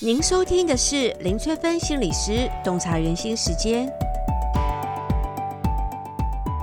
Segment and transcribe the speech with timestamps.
[0.00, 3.88] 您收听的是林翠芬心理师洞察人心时间，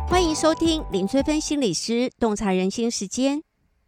[0.06, 3.41] 欢迎收听林翠芬心理师洞察人心时间。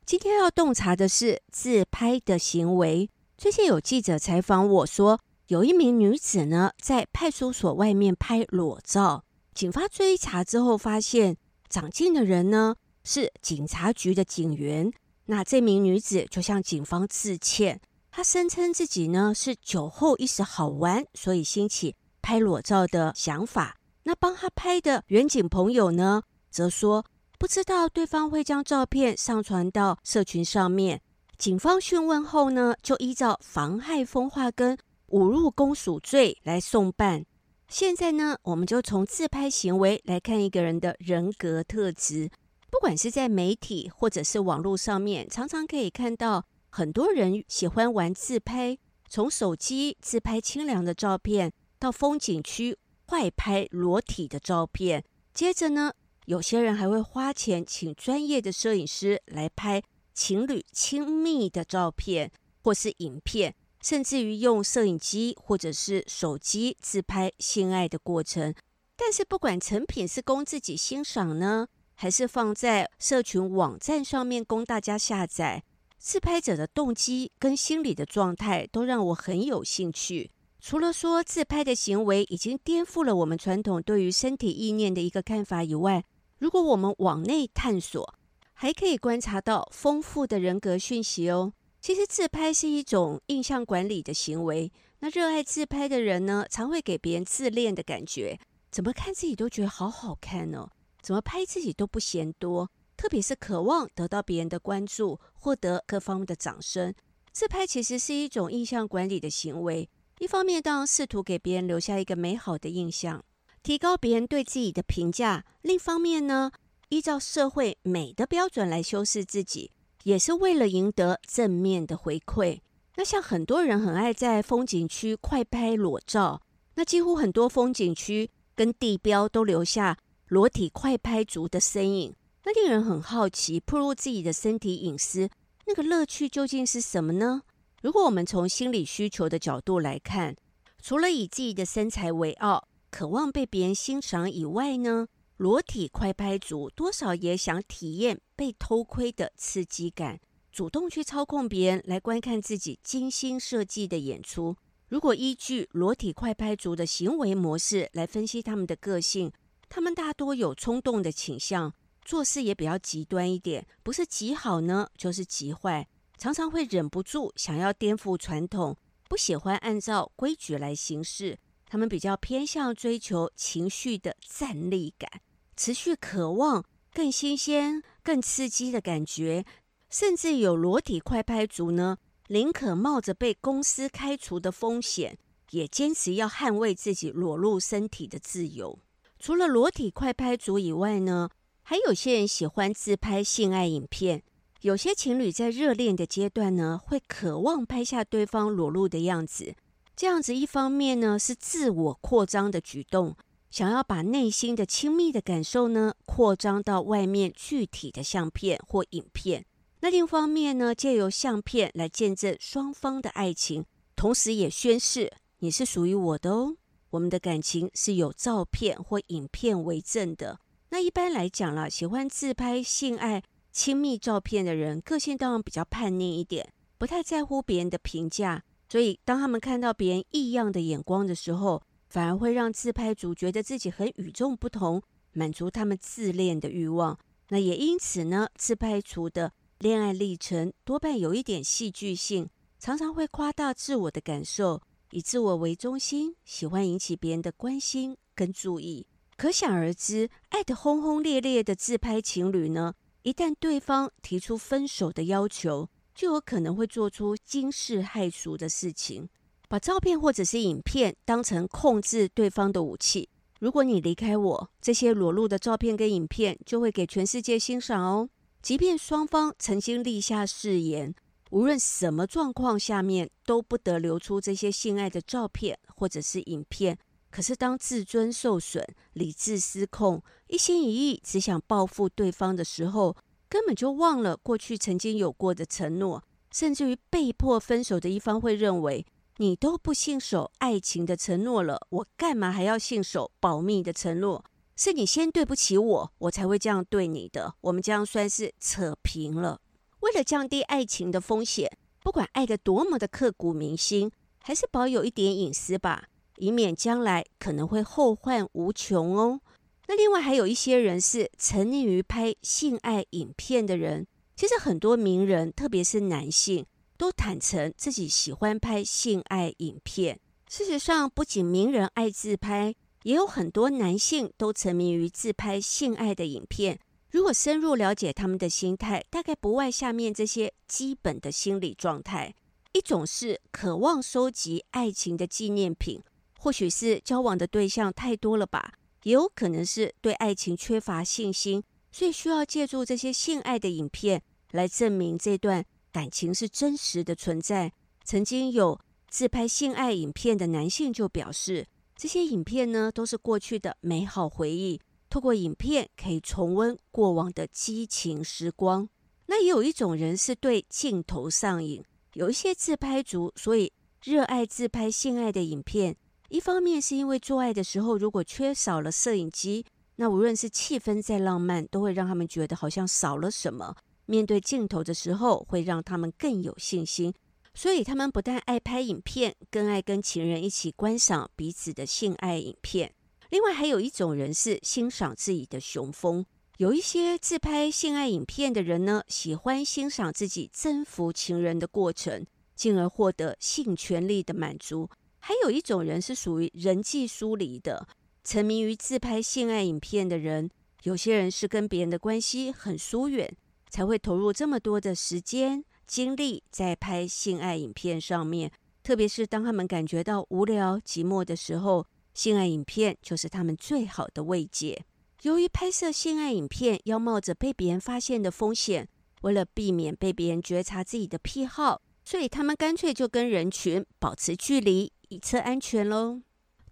[0.06, 3.10] 今天要洞察的是自拍的行为。
[3.38, 11.36] 最近有记者采访我说，有一名女子呢在派出所外面拍裸照，警方追查之后发现，
[11.68, 14.90] 掌镜的人呢是警察局的警员。
[15.26, 17.82] 那这名女子就向警方致歉。
[18.16, 23.76] 他声称自己呢是酒后一时好玩，所以兴起拍裸照的想法。
[24.04, 26.22] 那帮他拍的远景朋友呢，
[26.52, 27.04] 则说
[27.40, 31.02] 不知道对方会将照片上传到社群上面。
[31.40, 37.26] 警方讯问后呢，就依照妨害风化跟侮辱公署罪来送办。
[37.68, 42.30] 现在呢，我们就从自拍行为来看一个人的人格特质。
[42.70, 46.46] 不管是在媒体或者是网络上面，常常可以看到。
[46.76, 55.04] 很多人喜欢玩自拍，从手机自拍清凉的照片，到风景区快拍裸体的照片。
[55.36, 55.94] 接着呢，
[56.26, 59.84] 有些人还会花钱请专业的摄影师来拍
[60.16, 62.32] 情侣亲密的照片
[62.64, 68.52] 或是影片，甚至于用摄影机或者是手机自拍性爱的过程。
[68.96, 75.64] 但是，不管成品是供自己欣赏呢，还是放在社群网站上面供大家下载。
[76.04, 80.30] 自拍者的动机跟心理的状态都让我很有兴趣。
[80.60, 86.04] 除了说自拍的行为已经颠覆了我们传统对于身体意念的一个看法以外，
[86.40, 88.14] 如果我们往内探索，
[88.52, 91.54] 还可以观察到丰富的人格讯息哦。
[91.80, 94.70] 其实自拍是一种印象管理的行为。
[95.00, 98.38] 那热爱自拍的人呢，常会给别人自恋的感觉，
[98.70, 100.70] 怎么看自己都觉得好好看哦，
[101.02, 102.70] 怎么拍自己都不嫌多。
[103.04, 106.96] 特别是渴望得到别人的关注，获得各方的掌声。
[107.34, 109.90] 自拍其实是一种印象管理的行为。
[110.20, 113.22] 一方面，当试图给别人留下一个美好的印象，
[113.62, 116.54] 提高别人对自己的评价；另一方面呢，
[116.88, 119.72] 依照社会美的标准来修饰自己，
[120.04, 122.62] 也是为了赢得正面的回馈。
[122.96, 126.42] 那像很多人很爱在风景区快拍裸照，
[126.76, 129.98] 那几乎很多风景区跟地标都留下
[130.30, 132.16] 裸体快拍族的身影。
[132.46, 135.30] 那令人很好奇，暴露自己的身体隐私，
[135.66, 137.44] 那个乐趣究竟是什么呢？
[137.82, 140.36] 如果我们从心理需求的角度来看，
[140.82, 150.20] 除了以自己的身材为傲，渴望被别人欣赏以外呢，裸体快拍族多少也想体验被偷窥的刺激感，
[150.52, 154.56] 主动去操控别人来观看自己精心设计的演出。
[154.90, 159.32] 如果依据裸体快拍族的行为模式来分析他们的个性，
[159.70, 161.74] 他们大多有冲动的倾向。
[162.06, 165.88] 做事也比较极端一点，不是极好呢，就是极坏，
[166.18, 168.78] 常常会忍不住想要颠覆传统，
[169.08, 171.38] 不喜欢按照规矩来行事。
[171.66, 175.10] 他们比较偏向追求情绪的站立感，
[175.58, 179.44] 持续渴望更新鲜、更刺激的感觉，
[179.90, 181.98] 甚至有裸体快拍族呢，
[182.28, 185.18] 宁可冒着被公司开除的风险，
[185.50, 188.78] 也坚持要捍卫自己裸露身体的自由。
[189.18, 191.30] 除了裸体快拍族以外呢，
[191.64, 194.22] 还有些人喜欢自拍性爱影片，
[194.62, 199.56] 有些情侣在热恋的阶段呢，会渴望拍下对方裸露的样子。
[199.96, 203.16] 这样子一方面呢是自我扩张的举动，
[203.50, 209.46] 想要把内心的亲密的感受呢扩张到外面具体的相片或影片。
[209.80, 213.66] 那另一方面呢，借由相片来见证双方的爱情，
[213.96, 216.58] 同时也宣示你是属于我的哦。
[216.90, 220.40] 我们的感情是有照片或影片为证的。
[220.74, 228.44] 那一般来讲啦，喜欢自拍性爱亲密照片的人，个性当然比较叛逆一点，不太在乎别人的评价。
[228.68, 236.98] 所以，当他们看到别人异样的眼光的时候，反而会让自拍族觉得自己很与众不同，满足他们自恋的欲望。
[237.30, 244.60] 那也因此呢，自拍族的恋爱历程多半有一点戏剧性，常常会夸大自我的感受，
[244.90, 248.88] 以自我为中心，喜欢引起别人的关心跟注意。
[249.16, 252.74] 可想而知，爱得轰轰烈烈的自拍情侣呢，
[253.04, 259.08] 一旦对方提出分手的要求，就有可能会做出惊世骇俗的事情，
[259.48, 263.10] 把照片或者是影片当成控制对方的武器。
[263.40, 268.10] 如果你离开我，这些裸露的照片跟影片就会给全世界欣赏哦。
[268.42, 270.96] 即便双方曾经立下誓言，
[271.30, 276.78] 无论什么状况下面都不得流出这些性爱的照片或者是影片。
[277.14, 282.98] 可是，当自尊受损、理智失控、一心一意只想报复对方的时候，
[283.30, 288.84] 根本就忘了过去曾经有过的承诺，甚至于被迫分手的一方会认为，
[289.18, 294.26] 你都不信守爱情的承诺了，我干嘛还要信守保密的承诺？
[294.56, 297.36] 是你先对不起我，我才会这样对你的。
[297.42, 299.40] 我们这样算是扯平了。
[299.82, 303.92] 为了降低爱情的风险，不管爱得多么的刻骨铭心，
[304.24, 309.22] 还是保有一点隐私吧，以免将来可能会后患无穷哦。
[309.68, 316.46] 那另外还有一些人是沉溺于拍性爱影片的人，其实很多名人，特别是男性。
[316.76, 320.00] 都坦诚自己喜欢拍性爱影片。
[320.28, 326.60] 事实上，不仅名人爱自拍，也有很多男性都沉迷于自拍性爱的影片。
[326.90, 332.14] 如果深入了解他们的心态，大概不外下面这些基本的心理状态：
[332.52, 335.82] 一种是渴望收集爱情的纪念品，
[336.24, 338.54] 或许是交往的对象太多了吧，
[338.84, 345.46] 也有可能是对爱情缺乏信心，所以需要借助这些性爱的影片来证明这段。
[345.74, 347.52] 感情是真实的存在。
[347.84, 348.58] 曾经有
[348.90, 358.70] 自拍性爱影片的男性就表示，这些影片呢都是过去的美好回忆，透过影片可以重温过往的激情时光。
[359.08, 361.62] 那也有一种人是对镜头上瘾，
[361.96, 363.52] 有一些自拍族，所以
[363.84, 365.76] 热爱自拍性爱的影片。
[366.14, 369.44] 一方面是因为做爱的时候如果缺少了摄影机，
[369.78, 373.56] 那无论是气氛再浪漫，都会让他们觉得好像少了什么。
[373.88, 376.94] 面对镜头的时候，会让他们更有信心，
[377.34, 382.72] 所以他们不但爱拍影片，更爱跟情人一起观赏彼此的性爱影片。
[383.10, 386.06] 另外，还有一种人是欣赏自己的雄风，
[386.38, 392.06] 有一些自拍性爱影片的人呢，喜欢欣赏自己征服情人的过程，
[392.36, 394.70] 进而获得性权利的满足。
[395.06, 397.68] 还有一种人是属于人际疏离的，
[398.06, 400.30] 沉迷于自拍性爱影片的人，
[400.64, 403.14] 有些人是跟别人的关系很疏远。
[403.50, 408.32] 才会投入这么多的时间精力在拍性爱影片上面，
[408.64, 414.66] 特别是当他们感觉到无聊寂寞的时候，性爱影片就是他们最好的慰藉。
[415.04, 418.68] 由于拍摄性爱影片要冒着被别人发现的风险，
[419.02, 426.02] 为了避免被别人觉察自己的癖好，所以他们干脆就跟人群保持距离，以测安全喽。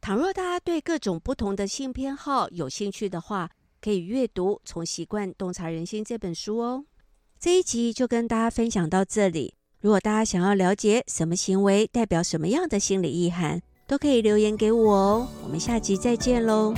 [0.01, 6.85] 倘若大家对各种不同的性偏好有兴趣的话，可以阅读《从习惯洞察人心》这本书哦。
[7.39, 9.53] 这一集就跟大家分享到这里。
[9.79, 15.27] 如果大家想要了解什么行为代表什么样的心理意涵，都可以留言给我哦。
[15.44, 16.73] 我们下集再见喽。